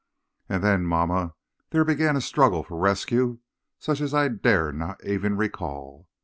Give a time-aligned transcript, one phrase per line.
[0.49, 1.35] "And then, mamma,
[1.69, 3.37] there began a struggle for rescue
[3.77, 6.07] such as I dare not even recall.